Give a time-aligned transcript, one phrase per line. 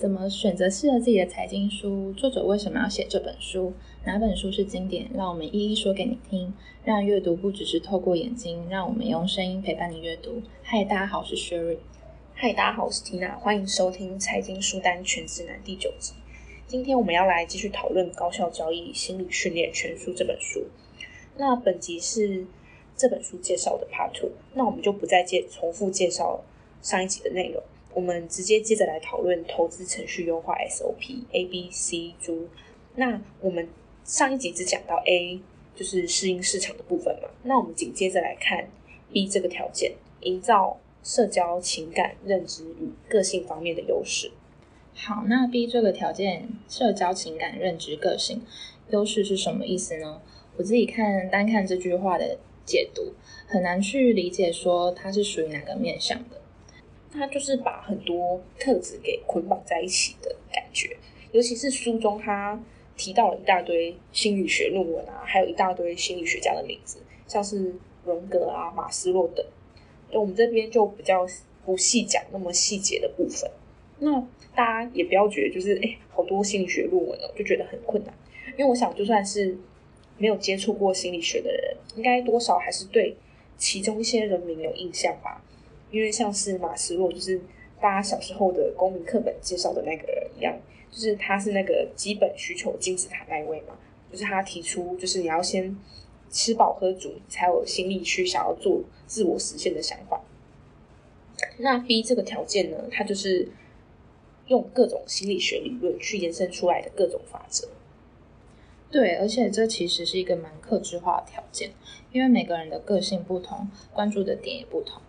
[0.00, 2.10] 怎么选择适合自己的财经书？
[2.14, 3.74] 作者为什么要写这本书？
[4.06, 5.06] 哪本书是经典？
[5.12, 6.54] 让我们一一说给你听。
[6.86, 10.40] 让阅读不只是透过眼睛，让我们用声音陪伴你阅读。
[10.62, 11.76] 嗨，大家好，我是 Sherry。
[12.32, 16.14] 嗨，大家好，我是 Tina，欢迎收听《财经书单全指南》第九集。
[16.66, 20.64] 今天我们要来继续讨论《高效交易心理训练全书》这本书。
[21.36, 22.46] 那本集是
[22.96, 26.42] 这本书介绍的 Part Two，那我们就不再介重复介绍
[26.80, 27.62] 上一集的内容。
[27.92, 32.48] 我们直接接着来讨论投资程序优化 SOP A、B、C 猪。
[32.94, 33.68] 那我们
[34.04, 35.40] 上一集只讲到 A，
[35.74, 37.28] 就是适应市场的部分嘛。
[37.42, 38.68] 那我们紧接着来看
[39.12, 44.30] B 这个条件，营造社交、情感、认知与个性方面的优势。
[44.94, 48.42] 好，那 B 这个条件，社交、情感、认知、个性
[48.90, 50.20] 优势是什么意思呢？
[50.56, 53.14] 我自己看单看这句话的解读，
[53.46, 56.39] 很难去理解说它是属于哪个面向的。
[57.12, 60.96] 他就是把很多特质给捆绑在一起的感觉，
[61.32, 62.60] 尤其是书中他
[62.96, 69.44] 提到了一大堆心理学论文啊，还有一大堆心理学家的名字，像是荣格啊、马斯洛等。
[70.12, 71.26] 那我们这边就比较
[71.64, 73.50] 不细讲那么细节的部分。
[73.98, 74.20] 那
[74.54, 78.14] 大家也不要觉得就是哎，好多心理学论文哦，就觉得很困难。
[78.56, 79.56] 因为我想，就算是
[80.18, 83.16] 没有接触过心理学的人，应该多少还是对
[83.56, 85.42] 其中一些人名有印象吧。
[85.90, 87.40] 因为像是马斯洛，就是
[87.80, 90.56] 大家小时候的公民课本介绍的那个人一样，
[90.90, 93.76] 就是他是那个基本需求金字塔那一位嘛，
[94.10, 95.76] 就是他提出，就是你要先
[96.30, 100.20] 吃饱喝足，才有心力去想要做自我实现的想法。
[101.58, 103.48] 那 B 这个条件呢，它就是
[104.46, 107.68] 用各种心理学理论去延伸出来的各种法则。
[108.90, 111.70] 对，而且这其实是一个蛮克制化的条件，
[112.12, 115.00] 因为每个人的个性不同，关注的点也不同。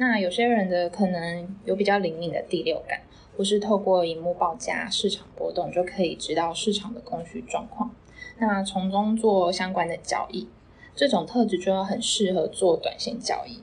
[0.00, 3.02] 那有些人的可能有比较灵敏的第六感，
[3.36, 7.94] 或是透过荧幕报价、市场波动就可以知道市场的供需状况，
[8.38, 10.48] 那从中做相关的交易，
[10.96, 13.62] 这种特质就很适合做短线交易。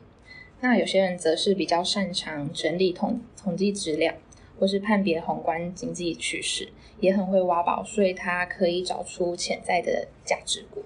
[0.59, 4.13] 那有些人则是比较擅长整理统统计资料，
[4.59, 6.69] 或是判别宏观经济趋势，
[6.99, 10.83] 也很会挖宝，所以他可以找出潜在的价值股。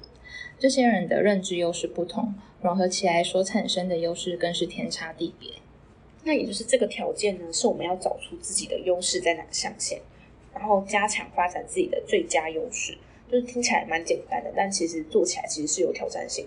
[0.58, 2.34] 这些人的认知优势不同。
[2.62, 5.52] 融合起来所产生的优势更是天差地别。
[6.24, 10.00] 那也就是这个条件呢，是我们要找出自己的优势在哪个象限，
[10.54, 12.98] 然后加强发展自己的最佳优势。
[13.32, 16.46] 就是听起来蛮简单的，但其实做起来其实是有挑战性。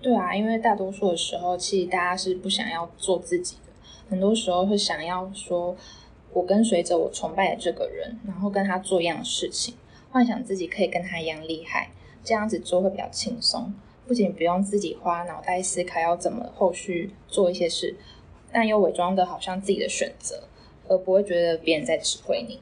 [0.00, 3.72] 对啊，因为大多数的时候，其实大家是不想要做自己的，
[4.10, 5.76] 很多时候会想要说，
[6.32, 9.76] 我跟随着我崇拜的这个人，然后跟他做一样的事情，
[10.10, 11.90] 幻想自己可以跟他一样厉害，
[12.24, 13.72] 这样子做会比较轻松。
[14.06, 17.94] 不仅不用自己花脑袋思考要怎么后续做一些事，
[18.52, 20.42] 但又伪装的好像自己的选择，
[20.88, 22.60] 而不会觉得别人在指挥你。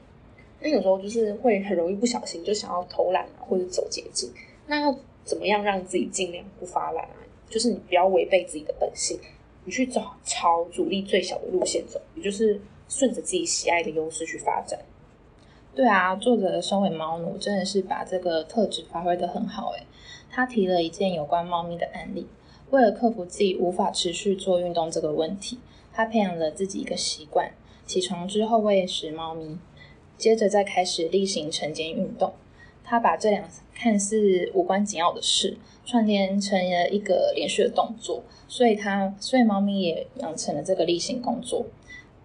[0.59, 4.31] 那有时候就是会很容易不小心就想要偷懒啊，或者走捷径。
[4.67, 7.17] 那要怎么样让自己尽量不发懒啊？
[7.49, 9.19] 就是你不要违背自己的本性，
[9.65, 14.79] 你去找朝阻力最小的路线走，也就是顺着自己喜爱的优势去发展。
[15.73, 19.83] 对啊，作者身为猫奴，真的是把这个特质发挥的很好诶
[20.29, 22.27] 他提了一件有关猫咪的案例，
[22.71, 25.59] 为了克服自己无法持续做运动这个问题，
[25.93, 27.53] 他培养了自己一个习惯：
[27.85, 29.57] 起床之后喂食猫咪，
[30.17, 32.33] 接着再开始例行晨间运动。
[32.83, 41.65] 他把这两看似无关紧要的事串联成了一个连续的动作，所以他所以猫咪也养成了这个例行工作。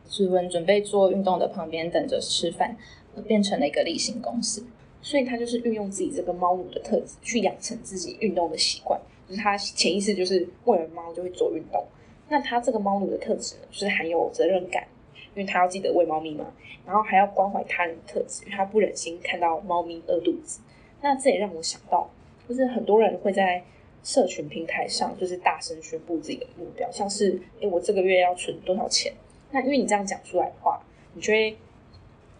[0.09, 2.77] 主人准备做运动的旁边等着吃饭。
[3.23, 4.65] 变成了一个例行公司，
[5.01, 11.85] 所以他就是运用自己这个猫奴的特质去养成自己运动的习惯，就是他潜意识就是喂了猫就会做运动。
[12.29, 14.87] 那他这个猫奴的特质呢，就是很有责任感，
[15.35, 16.53] 因为他要记得喂猫咪嘛，
[16.85, 20.61] 然后还要关怀他人的特质，他不忍心看到猫咪饿肚子。
[21.03, 22.11] 那这也让我想到，
[22.49, 23.63] 就是很多人会在
[24.03, 29.13] 社群平台上就是大声宣布自己的目标，像是哎我这个月要存多少钱？
[29.53, 30.83] 那因为你这样讲出来的话，
[31.15, 31.57] 你就会。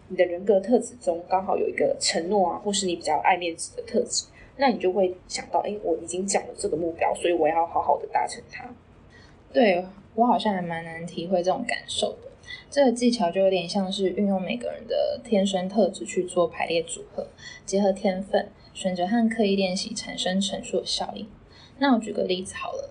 [0.09, 4.25] 你的人格特质中刚好有一个承诺啊，或是你比较爱面子的特质，
[4.57, 8.69] 那你就会想到，哎，我已经讲了这个目标，所以我要好好的达成它。
[9.51, 12.29] 对我好像还蛮难体会这种感受的。
[12.69, 17.27] 这个技巧就有点像是运用每个人的天生特质去做排列组合，
[17.65, 21.27] 结合天分、选择和刻意练习产生陈述的效应。
[21.79, 22.89] 那我举个例子好了，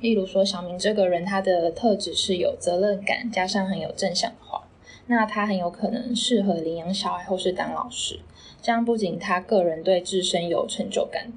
[0.00, 4.68] 例如说小明这个人，他的特质是有责任感，加上很有正向的话。
[5.06, 8.20] 那他很有可能适合领养小孩或是当老师，
[8.62, 11.32] 这样不仅他个人对自身有成就感，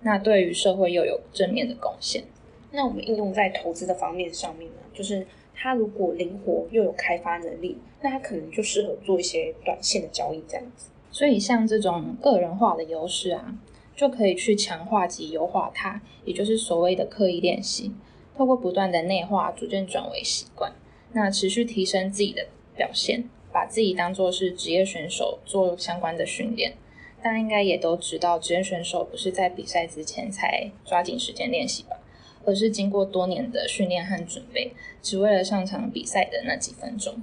[0.00, 2.24] 那对于社会又有正面的贡献。
[2.72, 10.90] 那我们应用在投资的方面上面呢，就是他如果灵活又有开发能力，那他可能就适合做一些短线的交易这样子。
[11.10, 13.58] 所以像这种个人化的优势啊，
[13.96, 17.92] 就可以去强化及优化它，也就是所谓的刻意练习，
[18.36, 20.72] 透过不断的内化，逐渐转为习惯，
[21.12, 22.46] 那持续提升自己的
[22.78, 26.72] 表现，把自己当做是职业选手做相关的训练。
[27.20, 31.98] 大家应该也都知道，职业选手不是在比赛之前才抓紧时间练习吧，
[32.46, 34.72] 而是经过多年的训练和准备，
[35.02, 37.14] 只为了上场比赛的那几分钟。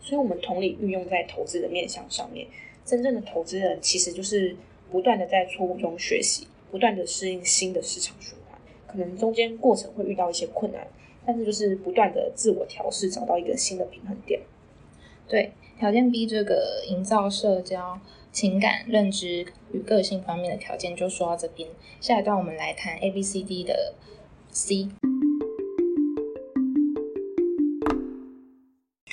[0.00, 2.46] 所以，我们同理运用在投资的面向上面，
[2.84, 4.54] 真正的投资人其实就是
[4.90, 8.58] 不断的在错误中学习，不断的适应新的市场循环。
[8.86, 10.86] 可能中间过程会遇到一些困难，
[11.26, 14.40] 但是就是不断的自我调试，找到一个新的平衡点。
[15.28, 18.00] 对，条件 B 这个营造社交。
[18.30, 21.68] 情感、认知与个性方面的条件就说到这边。
[21.98, 23.94] 下一段我们来谈 A、B、C、D 的
[24.50, 24.90] C。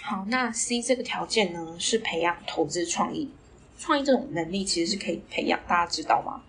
[0.04, 3.32] 好，那 C 这个条件呢，是培养投资创意。
[3.80, 6.44] 创意这种能力其实是可以培养，大家知道吗？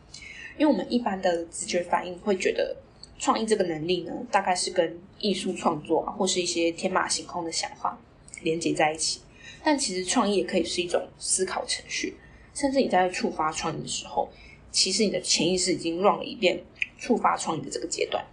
[0.58, 2.76] 因为我们一般的直觉反应会觉得，
[3.18, 7.98] 创意这个能力呢，大概是跟艺术创作啊，或是一些天马行空的想法
[8.42, 9.20] 连接在一起。
[9.66, 12.16] 但其实创意也可以是一种思考程序。
[12.54, 14.28] 甚至你在触发创意的时候，
[14.70, 16.62] 其实你的潜意识已经 run 了一遍
[16.96, 18.24] 触发创意的这个阶段。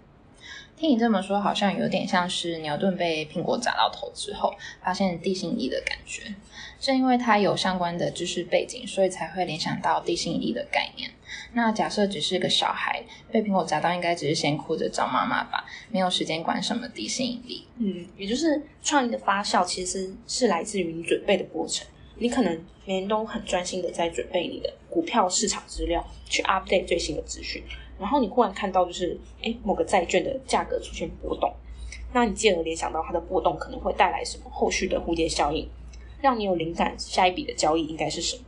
[0.78, 4.54] 听你这么说，好像有点像是牛顿被苹果砸到头之后，
[4.84, 6.36] 发现地心引力的感觉。
[6.80, 11.10] 正因为他有相关的知识背景，所以才会联想到地心引力的概念。
[11.56, 17.68] 那假设只是个小孩被苹果砸到，应该只是先哭着找妈妈吧，没有时间管什么地心引力。
[17.78, 21.88] 嗯，也就是创意的发酵，其实是来自于你准备的过程。
[22.18, 22.54] 你可能
[22.86, 27.64] 每天都很专心的在准备你的股票市场资料，去 update 最新的资讯，
[28.00, 31.52] 然后你忽然看到就是，哎，某个债券的价格出现波动，
[32.14, 35.68] 那你进而联想到它的波动可能会带来什么后续的蝴蝶效应，
[36.22, 38.44] 让你有灵感，下一笔的交易应该是什么？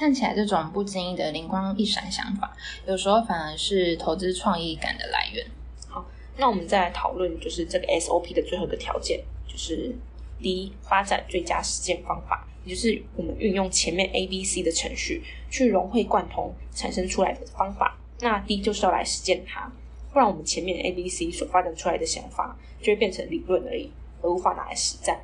[0.00, 2.56] 看起来这种不经意的灵光一闪想法，
[2.86, 5.44] 有时候反而是投资创意感的来源。
[5.86, 6.02] 好，
[6.38, 9.94] 那我们再来讨论，就是这个 SOP 的最后一个条件，就是
[10.40, 12.48] 第一，发展最佳实践方法。
[12.64, 19.70] 也就是我们运用前面 A、B、C 的程序去融会贯通产生出来的方法，那 D 就是要来实践它，
[20.14, 23.90] 不然我们前面 A、B、C 所发展出来的想法就会变成理论而已，
[24.22, 25.20] 而无法拿来实战。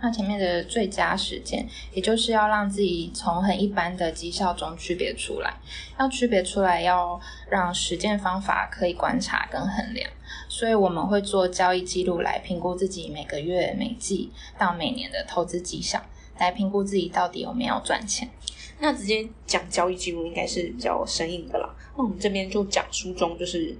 [0.00, 5.54] 那前面的最佳实践，也就是要让自己从很一般的绩效中区别出来，
[5.98, 10.10] 要区别出来，要让实践方法可以观察跟衡量。
[10.48, 16.02] 所以我们会做交易记录来评估自己每个月、每季到每年的投资绩效。
[16.38, 18.28] 来评估自己到底有没有赚钱。
[18.78, 21.74] 那直接讲交易记录应该是比较生硬的啦。
[21.96, 23.74] 那我们这边就讲书中就是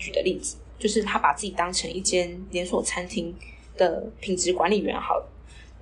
[0.00, 3.32] 举的例子，就是他把自己当成一间连锁餐厅
[3.76, 5.30] 的品质管理员好了。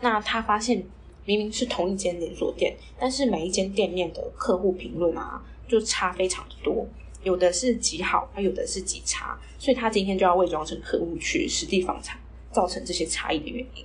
[0.01, 0.83] 那他发现
[1.25, 6.87] 明明是同一间连锁店，但是每一间店面的客户评论啊，就差非常的多，
[7.23, 9.39] 有的是极好，而有的是极差。
[9.59, 12.19] 所以他今天就要伪装成客户去实地访查，
[12.51, 13.85] 造成这些差异的原因。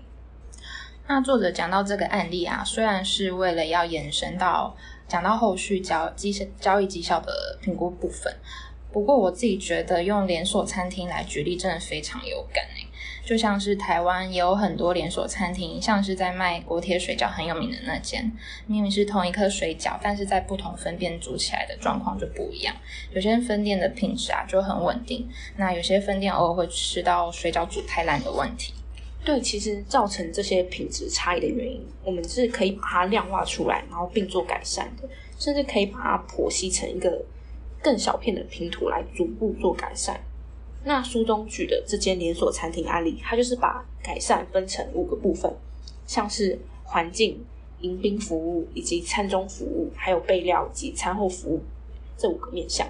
[1.08, 4.76] 那作者讲到这个案例啊，虽然是为了要延伸到
[5.08, 8.34] 讲到后续交绩交易绩效的评估部分，
[8.92, 12.66] 不过我自己觉得用连锁餐厅来举例真的非常有感。
[13.26, 18.32] 就像是台湾也有很多连锁餐厅，像是在卖锅贴水饺很有名的那间，
[18.68, 22.76] 明明是同一颗水饺，但是在不同分店煮起来的状况就不一样。
[23.12, 25.28] 有些分店的品质啊就很稳定，
[25.58, 28.76] 那有些分店偶尔会吃到水饺煮太烂的问题。
[29.24, 37.26] 对，其实造成这些品质差异的原因，我们是可以把它量化出来，然后并做改善的，甚至可以把它剖析成一个
[37.82, 40.22] 更小片的拼图来逐步做改善。
[40.86, 45.52] 那书中举的这间连锁餐厅案例，它就是把改善分成五个部分，
[46.08, 47.44] 像是环境、
[47.82, 51.62] 迎宾服务以及餐中服务，还有备料及餐后服务
[52.16, 52.88] 这五个面向。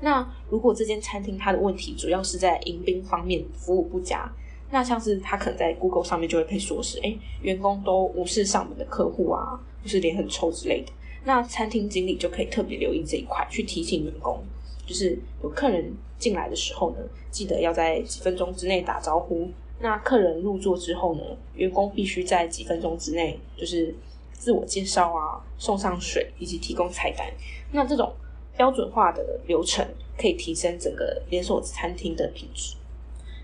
[0.00, 4.30] 那如果这间餐厅它的问题主要是在迎宾方面服务不佳。
[4.68, 10.92] 那像是他可能在 Google 上面就会被说是，哎，员工都无视上门的客户啊，或是脸很臭之类的。
[11.24, 14.42] 那餐厅经理就可以特别留意这一块，去提醒员工，
[14.86, 16.98] 就是有客人进来的时候呢，
[17.30, 19.50] 记得要在几分钟之内打招呼。
[19.80, 21.22] 那客人入座之后呢，
[21.54, 23.94] 员工必须在几分钟之内，就是
[24.32, 27.26] 自我介绍啊，送上水以及提供菜单。
[27.72, 28.14] 那这种
[28.56, 32.76] 标准化的流程，可以提升整个连锁餐厅的品质。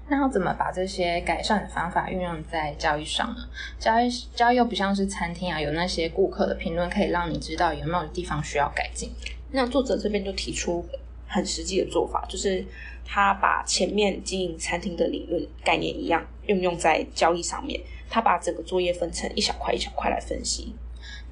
[0.08, 3.48] 那要怎么把这些改善的方法运用在交易上呢？
[3.78, 9.10] 交易交易又不像是餐厅啊，有那些顾客的评论可以让你知道有没有地方需要改进。
[9.50, 10.84] 那作者这边就提出
[11.32, 12.64] 很实际的做法，就是
[13.04, 17.80] 他把前面经营餐厅的理论概念一样运用在交易上面。
[18.08, 20.74] 他把整个作业分成一小块一小块来分析。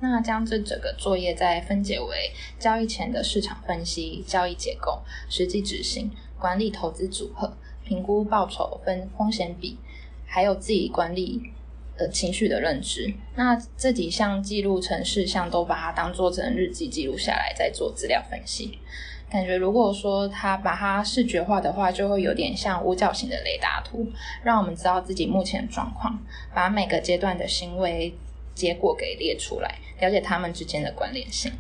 [0.01, 7.53] 那将这整个作业再分解为交易前的市场分析、交易结构、实际执行、管理投资组合、
[7.85, 9.77] 评估报酬分风险比，
[10.25, 11.53] 还有自己管理
[12.01, 13.13] 呃情绪的认知。
[13.37, 18.79] 那这几项记录成事项都把它当做成日记记录下来，再做资料分析。
[19.31, 24.11] 感觉如果说他把它视觉化的话，就会有点像五角形的雷达图，
[24.43, 26.19] 让我们知道自己目前的状况，
[26.53, 28.13] 把每个阶段的行为
[28.55, 31.53] 结果给列出来，了解他们之间的关联性。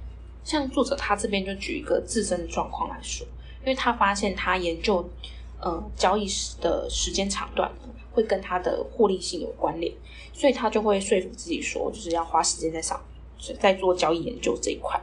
[0.42, 3.24] 像作者他这边就举一个自身的状况来说，
[3.60, 5.08] 因为他发现他研究
[5.60, 7.70] 呃交易时的时间长短，
[8.12, 9.92] 会跟他的获利性有关联，
[10.32, 13.00] 所以他就会说服自己说，就是要花时间在上，
[13.58, 15.00] 在做交易研究这一块。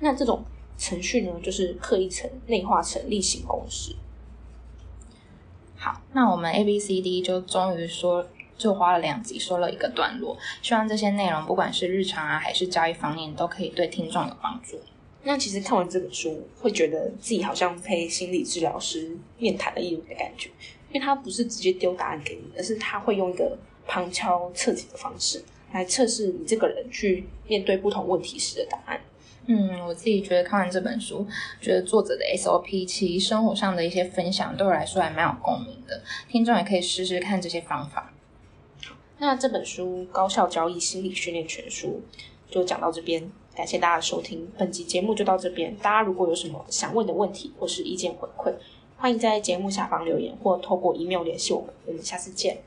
[0.00, 0.44] 那这种。
[0.80, 3.96] 程序呢，就是刻意成内化成例行公事。
[5.74, 8.24] 好，那我们 A B C D 就终于说，
[8.56, 10.38] 就花了两集说了一个段落。
[10.62, 14.78] 希望这些内容，不管是日常啊，还是交易方面，都可以对听众有帮助。
[15.24, 20.48] 那其实看完这本书，会觉得自己好像陪心理治疗师面谈了一轮的感觉，
[20.92, 25.42] 因为他不是直接丢答案给你，而是他会用一个旁敲侧击的方式
[25.72, 29.00] 来测试你这个人去面对不同问题时的答案。
[29.50, 31.26] 嗯，我自己觉得看完这本书，
[31.60, 36.02] 觉得作者的 SOP 其生活上的一些分享，对我来说还蛮有共鸣的。
[36.28, 38.12] 听众也可以试试看这些方法。
[39.18, 42.02] 那这本书《高效交易心理训练全书》
[42.52, 44.46] 就讲到这边，感谢大家的收听。
[44.58, 48.52] 本集节目就到这边，大家如果有什么想问的问题或是意见回馈，
[49.00, 51.70] 欢迎在节目下方留言或透过 email 联系我们。
[51.86, 52.58] 我们下次见。